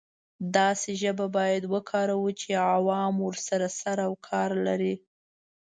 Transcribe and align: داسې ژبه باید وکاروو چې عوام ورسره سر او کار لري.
داسې 0.57 0.89
ژبه 1.01 1.25
باید 1.37 1.63
وکاروو 1.73 2.29
چې 2.39 2.49
عوام 2.75 3.13
ورسره 3.27 3.67
سر 3.79 3.97
او 4.07 4.13
کار 4.27 4.49
لري. 4.65 4.95